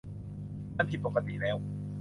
[0.77, 1.57] มันผิดปกติแล้ว